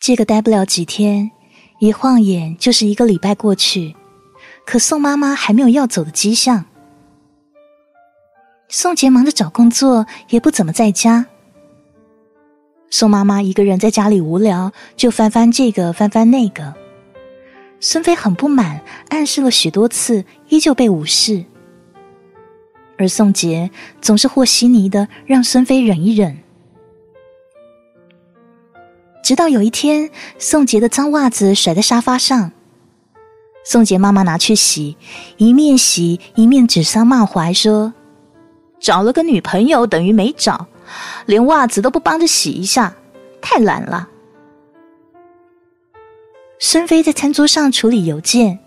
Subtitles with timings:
[0.00, 1.30] 这个待不了几天，
[1.80, 3.94] 一晃眼就是一个礼拜过去，
[4.64, 6.64] 可宋妈妈还没有要走的迹象。
[8.68, 11.26] 宋杰忙着找工作，也不怎么在家。
[12.90, 16.74] 宋妈妈一个人在家里无聊，就翻翻这个，翻翻那个。
[17.80, 21.44] 孙飞很不满，暗示了许多次，依旧被无视。
[22.96, 26.38] 而宋杰总是和稀泥的让孙飞忍一忍。
[29.28, 30.08] 直到有一天，
[30.38, 32.50] 宋杰的脏袜子甩在沙发上，
[33.62, 34.96] 宋杰妈妈拿去洗，
[35.36, 37.92] 一面洗一面指桑骂槐说
[38.80, 40.66] ：“找了个女朋友等于没找，
[41.26, 42.94] 连袜子都不帮着洗一下，
[43.42, 44.08] 太懒了。”
[46.58, 48.58] 孙飞在餐桌上处理邮件，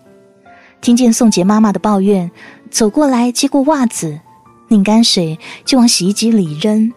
[0.80, 2.30] 听见宋杰妈妈的抱怨，
[2.70, 4.20] 走过来接过袜子，
[4.68, 6.94] 拧干水就往洗衣机里扔。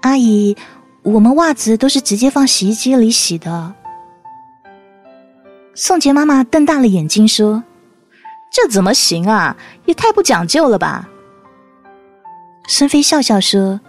[0.00, 0.56] 阿姨，
[1.02, 3.74] 我们袜子都是直接放洗衣机里洗的。
[5.74, 7.64] 宋杰妈妈瞪大了眼睛说
[8.52, 9.56] ：“这怎么行啊？
[9.84, 11.08] 也太不讲究了吧！”
[12.68, 13.80] 孙飞笑笑说：“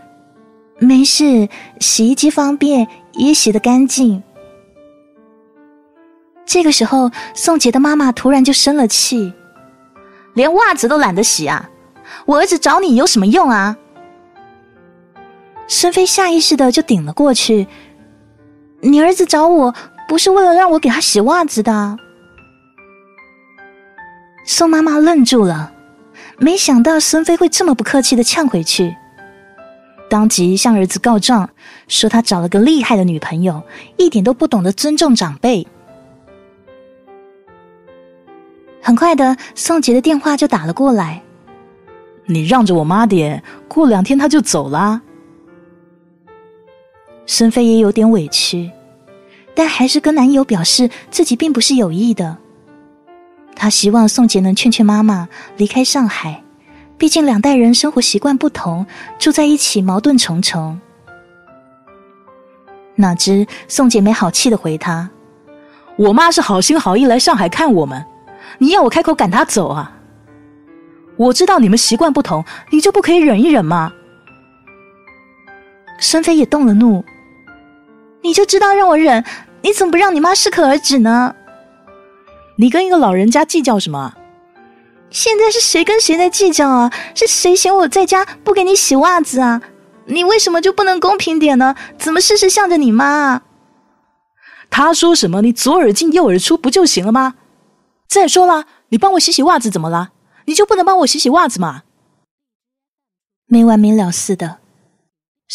[0.79, 1.47] 没事，
[1.79, 4.23] 洗衣机方便，也洗得干净。”
[6.45, 9.31] 这个时候，宋杰的妈妈突然就生了气，
[10.33, 11.69] 连袜子都懒得洗啊！
[12.25, 13.77] 我儿子找你有什么用啊？
[15.67, 17.67] 孙飞下意识的就顶了过去，
[18.81, 19.73] 你儿子找我
[20.07, 21.97] 不是为了让我给他洗袜子的。
[24.45, 25.73] 宋妈妈愣住了，
[26.37, 28.93] 没想到孙飞会这么不客气的呛回去，
[30.09, 31.49] 当即向儿子告状，
[31.87, 33.63] 说他找了个厉害的女朋友，
[33.97, 35.65] 一点都不懂得尊重长辈。
[38.81, 41.23] 很快的，宋杰的电话就打了过来。
[42.25, 45.01] 你让着我妈点，过两天她就走啦。
[47.25, 48.69] 孙飞也有点委屈，
[49.55, 52.37] 但还是跟男友表示自己并不是有意的。
[53.55, 56.43] 他希望宋杰能劝劝妈妈离开上海，
[56.97, 58.85] 毕竟两代人生活习惯不同，
[59.19, 60.79] 住在一起矛盾重重。
[62.95, 65.09] 哪知宋杰没好气的回他
[65.97, 68.03] ：“我妈是好心好意来上海看我们。”
[68.59, 69.97] 你要我开口赶她走啊？
[71.15, 73.91] 我知道你们习惯不同，你就不可以忍一忍吗？
[75.99, 77.03] 孙飞也动了怒，
[78.23, 79.23] 你就知道让我忍，
[79.61, 81.35] 你怎么不让你妈适可而止呢？
[82.55, 84.13] 你跟一个老人家计较什么？
[85.09, 86.91] 现在是谁跟谁在计较啊？
[87.13, 89.61] 是谁嫌我在家不给你洗袜子啊？
[90.05, 91.75] 你为什么就不能公平点呢？
[91.99, 93.05] 怎么事事向着你妈？
[93.05, 93.41] 啊
[94.69, 97.35] 他说什么，你左耳进右耳出不就行了吗？
[98.07, 100.11] 再说了，你帮我洗洗袜子怎么了？
[100.45, 101.83] 你就不能帮我洗洗袜子吗？
[103.45, 104.59] 没完没了似的。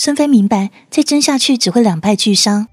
[0.01, 2.69] 孙飞明白，再争下去只会两败俱伤。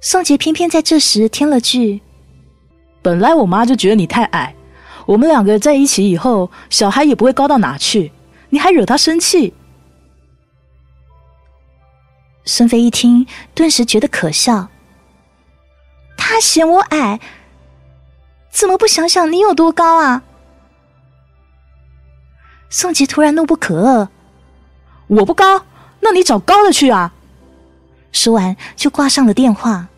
[0.00, 2.00] 宋杰偏偏在这时添了句
[3.02, 4.54] ：“本来我妈就觉得你太矮，
[5.04, 8.10] 我们两个在一起以后，小孩也不会高到哪去，
[8.48, 9.52] 你还惹她生气。”
[12.46, 14.70] 孙飞一听，顿时觉得可笑。
[16.16, 17.20] 他嫌我矮。
[18.50, 20.22] 怎么不想想你有多高啊？
[22.70, 24.08] 宋杰突然怒不可遏
[25.10, 25.66] ：“我不高，
[26.00, 27.12] 那你找高的去啊！”
[28.12, 29.88] 说完就挂上了电话。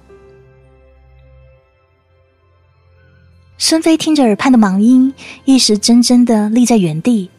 [3.58, 5.14] 孙飞听着耳畔的忙音，
[5.44, 7.30] 一时怔怔的立在原地。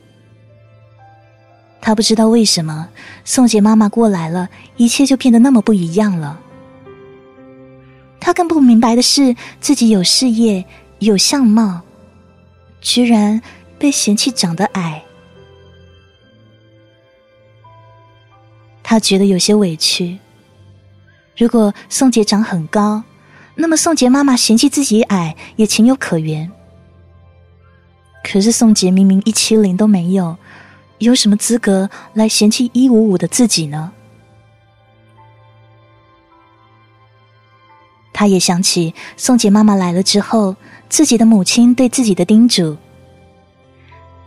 [1.82, 2.88] 他不知道为什么
[3.26, 4.48] 宋杰妈妈过来了，
[4.78, 6.40] 一切就变得那么不一样了。
[8.20, 10.64] 他更不明白的是，自己有事业。
[11.00, 11.82] 有相貌，
[12.80, 13.42] 居然
[13.78, 15.04] 被嫌弃长得矮，
[18.94, 20.20] 他觉得有些委屈。
[21.36, 23.02] 如果宋杰长很高，
[23.56, 26.52] 那么宋杰妈妈嫌弃自己矮也情有可原。
[28.24, 30.38] 可是宋杰明明一七零都没有，
[31.00, 33.92] 有什么资格来嫌弃一五五的自己呢？
[38.14, 40.56] 他也想起宋杰妈妈来了之后。
[40.88, 42.78] 自己的母亲对自己的叮嘱：“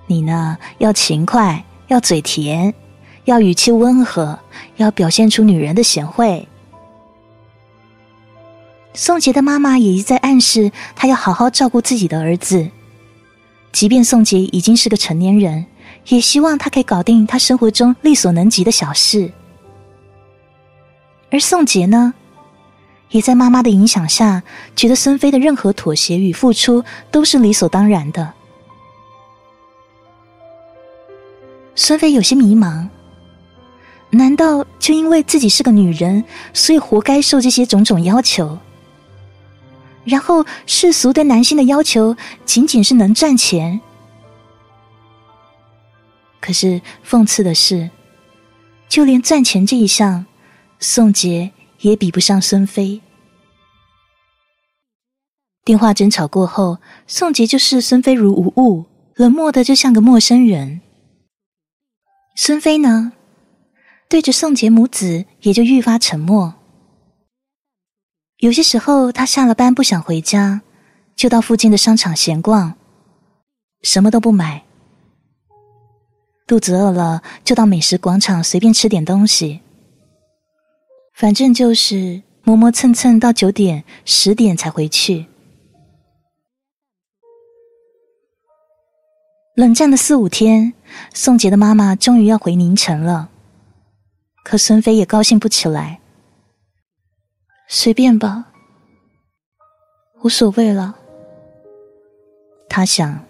[0.09, 2.75] 你呢，要勤快，要嘴甜，
[3.26, 4.38] 要语气温和，
[4.76, 6.49] 要表现出女人的贤惠。”
[8.94, 12.67] 宋杰的妈妈也一再暗示他要好好照顾自己的儿子，
[13.70, 15.67] 即便宋杰已经是个成年人，
[16.08, 19.31] 也希望他可以搞定他生活中力所能及的小事。
[21.31, 22.14] 而宋杰呢？
[23.11, 24.43] 也在妈妈的影响下，
[24.75, 28.32] 觉得孙飞的任何妥协与付出都是理所当然的。
[31.75, 32.88] 孙飞有些迷茫，
[34.17, 36.25] 难道就因为自己是个女人，
[36.55, 38.59] 所以活该受这些种种要求？
[40.05, 43.81] 然后世俗对男性的要求仅仅是能赚钱？
[46.41, 47.91] 可是讽刺的是，
[48.89, 50.27] 就连赚钱这一项，
[50.79, 53.01] 宋杰也比不上孙飞。
[55.65, 56.79] 电话争吵过后，
[57.09, 58.87] 宋杰就视孙飞如无物，
[59.17, 60.81] 冷漠的就像个陌生人。
[62.37, 63.15] 孙飞呢？
[64.08, 66.55] 对着宋杰母子，也就愈发沉默。
[68.38, 70.61] 有些时候，他下了班不想回家，
[71.17, 72.75] 就到附近的商场闲逛，
[73.82, 74.62] 什么都不买。
[76.47, 79.62] 肚子饿了，就到美食广场随便吃点东西。
[81.14, 85.26] 反正就是磨磨蹭蹭到九点、十点才回去。
[89.56, 90.75] 冷战的四五天，
[91.14, 93.31] 宋杰的妈妈终于要回宁城了。
[94.49, 95.99] 可孙飞也高兴不起来，
[97.67, 98.47] 随便吧，
[100.23, 100.95] 无所谓了。
[102.69, 103.25] 他想，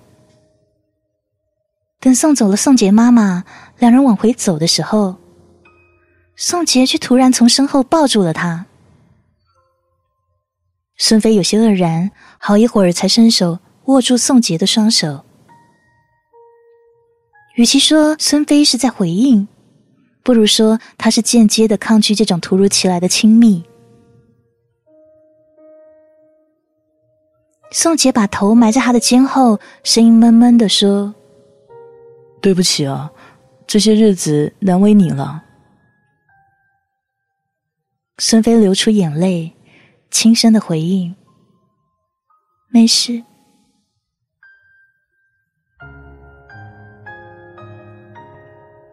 [2.01, 3.45] 等送走了宋杰妈妈，
[3.79, 5.17] 两人往回走的时候，
[6.37, 8.67] 宋杰却突然从身后抱住了他。
[10.99, 15.25] 孙飞有些愕然，好一会儿才伸手握住宋杰的双手。
[17.55, 19.49] 与其说孙飞是在回应。
[20.26, 23.62] 不如说，他是间接的抗拒这种突如其来的亲密。
[27.70, 31.14] 宋杰把头埋在他的肩后，声音闷闷的说
[32.43, 33.08] ：“对不起啊，
[33.69, 35.44] 这些日子难为你了。”
[38.19, 39.55] 孙飞流出眼泪，
[40.11, 41.14] 轻声的回应
[42.75, 43.22] ：“没事。”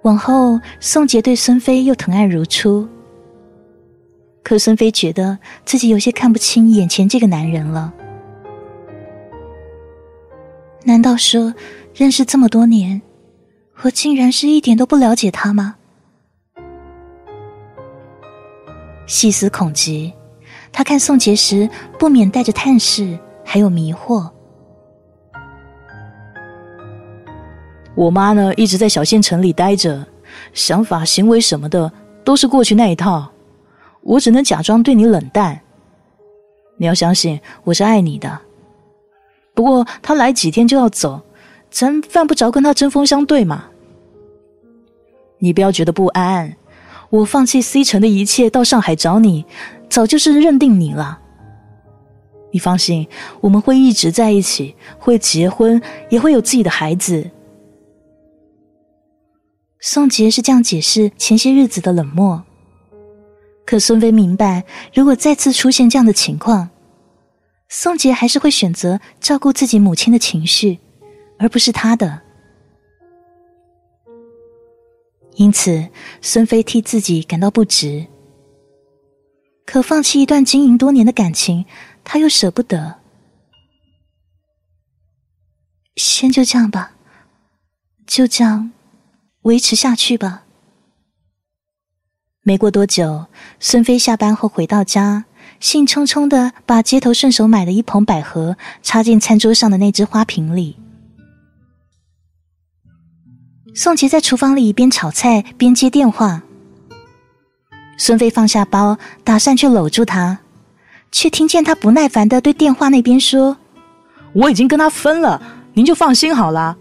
[0.04, 2.88] 往后，宋杰对孙飞又疼爱如初。
[4.44, 7.94] 可孙飞觉得自己有些看不清眼前这个男人了。
[10.84, 11.54] 难道说，
[11.96, 13.02] 认识这么多年，
[13.84, 15.76] 我竟然是一点都不了解他吗？
[19.08, 20.12] 细思恐极，
[20.74, 24.30] 他看宋杰时不免带着探视，还有迷惑。
[27.96, 30.06] 我妈呢，一直在小县城里待着，
[30.54, 31.92] 想法、行为什么的
[32.24, 33.30] 都是过去那一套。
[34.02, 35.60] 我只能假装对你冷淡。
[36.78, 38.40] 你要相信我是爱你的。
[39.54, 41.22] 不过他来几天就要走，
[41.70, 43.66] 咱犯不着跟他针锋相对嘛。
[45.38, 46.56] 你不要觉得不安，
[47.12, 49.46] 我放弃 C 城的一切到上海找你，
[49.88, 51.20] 早就是认定你了。
[52.52, 53.08] 你放心，
[53.40, 55.80] 我们会一直在一起，会结婚，
[56.10, 57.30] 也会有自己的孩子。
[59.86, 62.42] 宋杰是这样解释前些日子的冷漠，
[63.66, 64.64] 可孙飞明白，
[64.94, 66.70] 如果再次出现这样的情况，
[67.68, 70.80] 宋杰还是会选择照顾自己母亲的情绪，
[71.38, 72.22] 而不是他的。
[75.36, 75.90] 因此，
[76.22, 78.08] 孙飞替自己感到不值。
[79.66, 81.66] 可放弃一段经营多年的感情，
[82.06, 83.02] 他又舍不得。
[85.98, 86.94] 先就这样吧，
[88.08, 88.72] 就这样。
[89.44, 90.44] 维持下去吧。
[92.42, 93.28] 没过多久，
[93.60, 95.24] 孙飞下班后回到家，
[95.62, 100.78] 兴冲冲的把街头顺手买的一捧百合插进餐桌上的那只花瓶里。
[103.74, 106.44] 宋杰在厨房里一边炒菜边接电话，
[107.98, 110.40] 孙飞放下包，打算去搂住他，
[111.12, 113.58] 却听见他不耐烦的对电话那边说
[114.36, 115.42] ：“我已经跟他分了，
[115.74, 116.78] 您就放心好了。”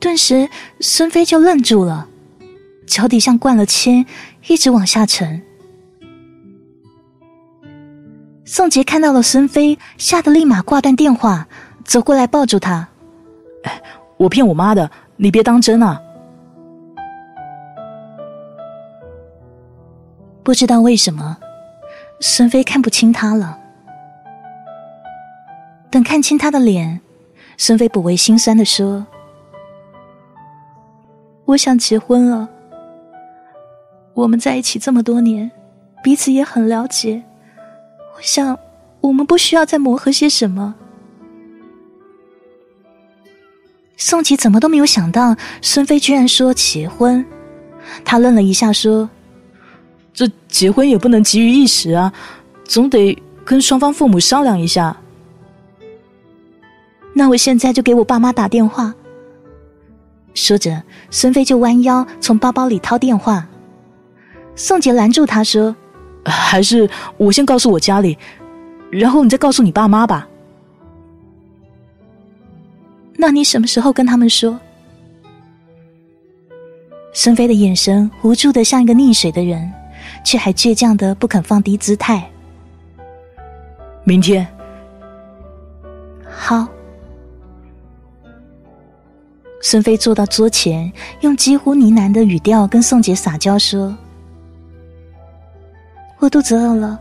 [0.00, 0.48] 顿时，
[0.80, 2.06] 孙飞就愣住了，
[2.86, 4.06] 脚底像灌了铅，
[4.46, 5.42] 一直往下沉。
[8.44, 11.48] 宋杰看到了孙飞，吓得立马挂断电话，
[11.84, 12.88] 走过来抱住他
[14.16, 16.00] ：“我骗我妈的，你别当真啊！”
[20.44, 21.36] 不知道为什么，
[22.20, 23.58] 孙飞看不清他了。
[25.90, 27.00] 等看清他的脸，
[27.56, 29.04] 孙飞不为心酸的说。
[31.48, 32.46] 我想结婚了。
[34.12, 35.50] 我们在一起这么多年，
[36.02, 37.22] 彼此也很了解。
[38.14, 38.58] 我想，
[39.00, 40.74] 我们不需要再磨合些什么。
[43.96, 47.24] 宋琦怎么都没有想到，孙飞居然说结婚。
[48.04, 49.08] 他愣了一下，说
[50.12, 52.12] ：“这结婚也不能急于一时啊，
[52.64, 54.94] 总得跟双方父母商量一下。”
[57.16, 58.94] 那我现在就给我爸妈打电话。
[60.34, 63.46] 说着，孙飞就弯腰从包包里掏电话。
[64.54, 65.74] 宋杰拦住他说
[66.24, 68.16] ：“还是我先告诉我家里，
[68.90, 70.28] 然后你再告诉你爸妈吧。”
[73.20, 74.58] 那你什么时候跟他们说？
[77.12, 79.72] 孙飞的眼神无助的像一个溺水的人，
[80.24, 82.30] 却还倔强的不肯放低姿态。
[84.04, 84.46] 明天。
[86.30, 86.68] 好。
[89.60, 93.96] 孙飞坐到桌前，用几乎呢喃的语调跟宋杰撒娇说
[96.18, 96.98] ：“我肚子饿了。”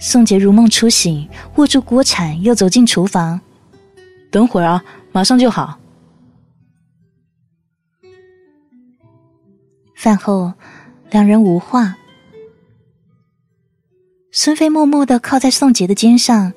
[0.00, 3.40] 宋杰如梦初醒，握住锅铲，又走进厨房。
[4.30, 5.78] 等会儿啊，马上就好。
[9.96, 10.52] 饭后，
[11.10, 11.96] 两人无话。
[14.30, 16.52] 孙飞默默的靠在宋杰的肩上，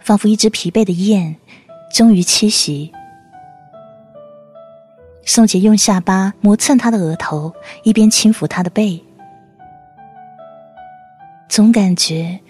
[0.00, 1.36] 仿佛一只疲惫的雁，
[1.94, 2.92] 终于栖息。
[5.24, 9.00] 宋杰用下巴磨蹭他的额头，一边轻抚他的背，
[11.48, 12.40] 总感觉。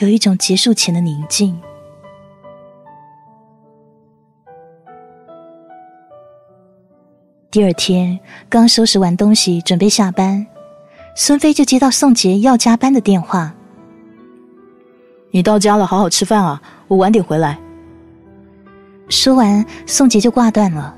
[0.00, 1.54] 有一种结束前的宁静。
[7.50, 10.46] 第二天，刚收拾完东西，准备下班，
[11.14, 13.54] 孙飞就接到宋杰要加班的电话。
[15.30, 17.61] 你到家了，好好吃饭啊，我晚点回来。
[19.12, 20.96] 说完，宋杰就挂断了。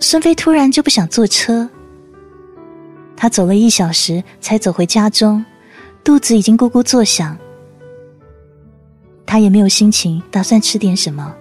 [0.00, 1.68] 孙飞突然就不想坐车，
[3.16, 5.44] 他走了一小时才走回家中。
[6.02, 7.36] 肚子已经咕咕作响，
[9.24, 11.32] 他也没有心情打算吃点什么。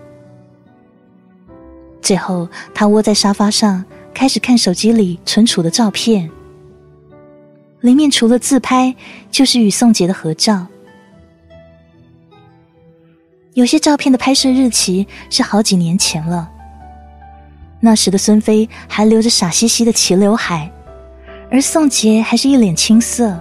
[1.99, 6.29] 最后，他窝在沙发上，开始看手机里存储的照片。
[7.79, 8.93] 里面除了自拍，
[9.31, 10.67] 就是与宋杰的合照。
[13.59, 16.49] 有些照片的拍摄日期是好几年前了。
[17.81, 20.71] 那时的孙飞还留着傻兮兮的齐刘海，
[21.51, 23.37] 而宋杰还是一脸青涩。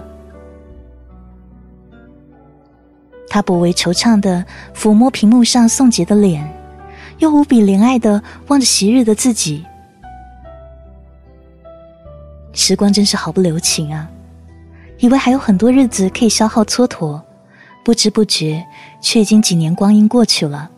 [3.29, 4.45] 他颇为惆怅的
[4.75, 6.45] 抚摸屏幕上宋杰的脸，
[7.19, 9.65] 又无比怜爱的望着昔日的自己。
[12.51, 14.09] 时光真是毫不留情啊！
[14.97, 17.21] 以为还有很多日子可以消耗蹉跎，
[17.85, 18.65] 不知不觉
[19.01, 20.71] 却已经几年光阴过去了。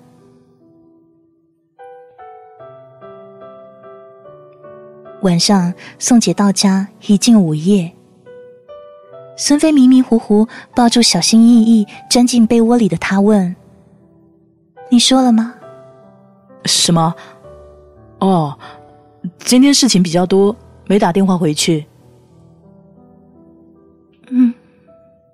[5.21, 7.91] 晚上，宋姐到家已近午夜。
[9.37, 13.55] 孙飞迷迷糊糊抱住小心翼翼钻进被窝里的他，问
[14.89, 15.53] ：“你说了吗
[16.65, 17.15] ？”“什么？
[18.19, 18.57] 哦，
[19.39, 21.85] 今天事情比较多，没打电话回去。
[24.29, 24.53] ”“嗯，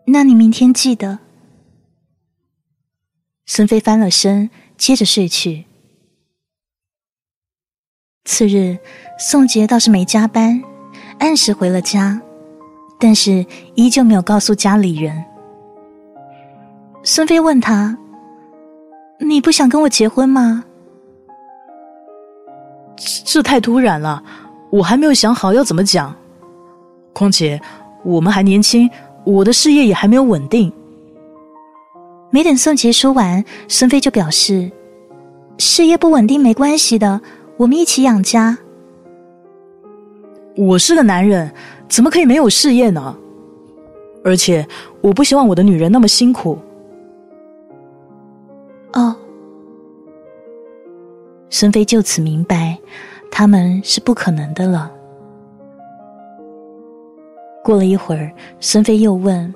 [0.06, 1.20] 那你明天记得。”
[3.48, 5.66] 孙飞翻了身，接着睡去。
[8.25, 8.77] 次日，
[9.18, 10.62] 宋杰倒是没加班，
[11.20, 12.22] 按时回了家。
[13.00, 15.24] 但是依旧没有告诉家里人。
[17.04, 17.96] 孙飞问他
[19.22, 20.66] ：“你不想跟我结婚吗？”
[23.24, 24.22] 这太突然了，
[24.72, 26.13] 我还没有想好要怎么讲。
[27.13, 27.62] 况且
[28.04, 28.89] 我们还年轻，
[29.24, 30.74] 我的事业也还没有稳定。
[32.29, 34.72] 没等宋杰说完，孙飞就表示
[35.57, 37.22] ：“事业不稳定没关系的，
[37.57, 38.57] 我们一起养家。”
[40.55, 41.51] 我是个男人。
[41.89, 43.17] 怎么可以没有事业呢？
[44.22, 44.67] 而且
[45.00, 46.60] 我不希望我的女人那么辛苦。
[48.91, 49.15] 哦，
[51.50, 52.77] 孙飞就此明白，
[53.31, 54.91] 他们是不可能的了。
[57.63, 58.29] 过了一会儿，
[58.60, 59.53] 孙飞又问：“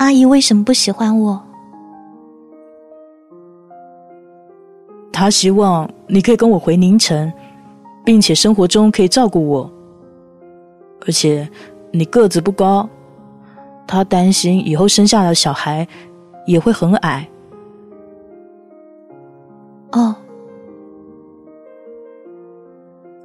[0.00, 1.38] 阿姨为什么不喜欢我？”
[5.12, 7.30] 他希望你可以跟我回宁城，
[8.02, 9.70] 并且生活中可以照顾我。
[11.06, 11.46] 而且，
[11.90, 12.88] 你个子不高，
[13.86, 15.86] 他担心以后生下的小孩
[16.46, 17.28] 也会很矮。
[19.92, 20.16] 哦，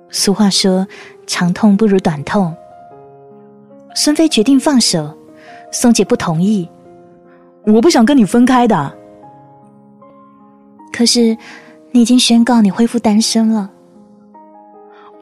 [0.09, 0.85] 俗话说，
[1.25, 2.53] 长痛不如短痛。
[3.95, 5.09] 孙飞决定放手，
[5.71, 6.69] 宋姐不同意。
[7.65, 8.97] 我不想跟你分开的。
[10.93, 11.35] 可是，
[11.91, 13.69] 你已经宣告你恢复单身了。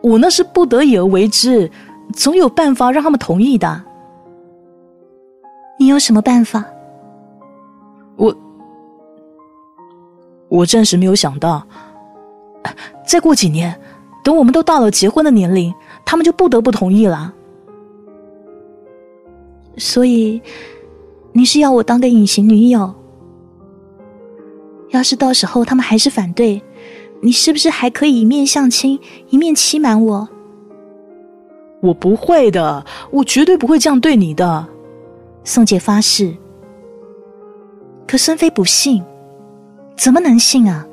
[0.01, 1.69] 我那是不得已而为之。
[2.13, 3.81] 总有办法让他们同意的。
[5.79, 6.63] 你有什么办法？
[8.17, 8.35] 我
[10.50, 11.65] 我暂时没有想到。
[13.07, 13.79] 再过几年，
[14.23, 15.73] 等我们都到了结婚的年龄，
[16.05, 17.33] 他们就不得不同意了。
[19.77, 20.41] 所以，
[21.31, 22.93] 你是要我当个隐形女友？
[24.89, 26.61] 要是到时候他们还是反对，
[27.21, 28.99] 你是不是还可以一面相亲，
[29.29, 30.29] 一面欺瞒我？
[31.81, 34.67] 我不会的，我绝对不会这样对你的。
[35.43, 36.33] 宋杰发誓。
[38.07, 39.03] 可孙飞不信，
[39.97, 40.85] 怎么能信啊？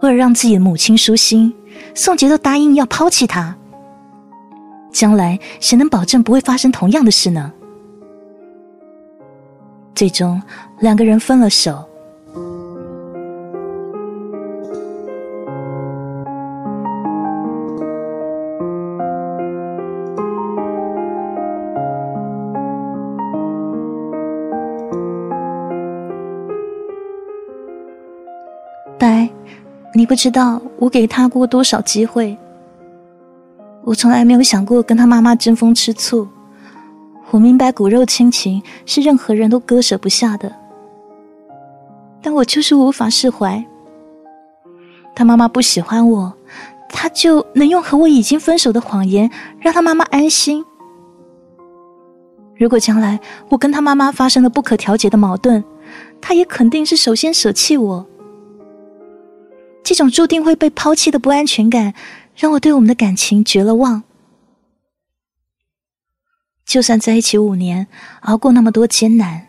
[0.00, 1.52] 为了让自己的母亲舒心，
[1.94, 3.56] 宋杰都答应要抛弃他。
[4.96, 7.52] 将来谁能保证不会发生同样的事呢？
[9.94, 10.40] 最终，
[10.80, 11.84] 两个人分了手。
[28.98, 29.28] 白，
[29.92, 32.34] 你不知道我给他过多少机会。
[33.86, 36.26] 我从来没有想过跟他妈妈争风吃醋。
[37.30, 40.52] 我明白骨肉亲情是任何人都割舍不下的，
[42.20, 43.64] 但我就是无法释怀。
[45.14, 46.34] 他妈妈不喜欢我，
[46.88, 50.64] 他就能用和我已经分手的谎言让他妈妈安心。
[52.56, 55.62] 如果将来我跟他妈妈发生了不可调节的矛盾，
[56.20, 58.04] 他也肯定是首先舍弃我。
[59.84, 61.94] 这种注定会被抛弃的不安全感。
[62.36, 64.02] 让我对我们的感情绝了望。
[66.66, 67.86] 就算在一起五年，
[68.22, 69.48] 熬过那么多艰难，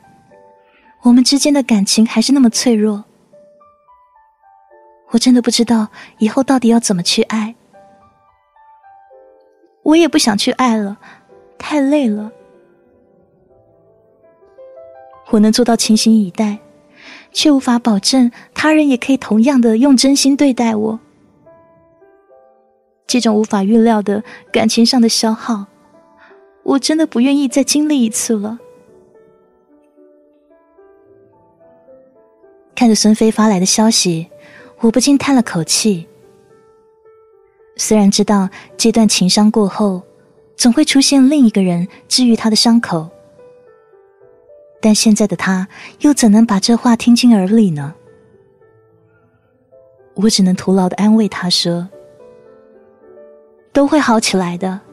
[1.01, 3.03] 我们之间的感情还是那么脆弱。
[5.10, 5.89] 我真的不知道
[6.20, 7.56] 以后到底要怎么去爱。
[9.84, 10.98] 我也不想去爱了，
[11.58, 12.32] 太累了。
[15.29, 16.60] 我能做到倾心以待，
[17.32, 21.00] 却无法保证他人也可以同样的用真心对待我。
[23.08, 24.22] 这种无法预料的
[24.52, 25.66] 感情上的消耗，
[26.64, 28.60] 我真的不愿意再经历一次了。
[32.76, 34.28] 看着孙飞发来的消息，
[34.82, 36.06] 我不禁叹了口气。
[37.78, 40.02] 虽然知道这段情伤过后，
[40.58, 43.10] 总会出现另一个人治愈他的伤口，
[44.82, 45.65] 但现在的他
[46.02, 47.96] 又怎能把这话听进耳里呢？
[50.15, 51.88] 我只能徒劳的安慰他说。
[53.78, 54.87] 都会好起来的。